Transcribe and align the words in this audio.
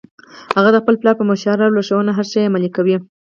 هغه 0.57 0.69
د 0.73 0.77
خپل 0.83 0.95
پلار 1.01 1.15
په 1.17 1.25
مشوره 1.29 1.63
او 1.65 1.73
لارښوونه 1.75 2.11
هر 2.17 2.25
شي 2.31 2.39
عمل 2.47 2.63
کوي 2.75 2.95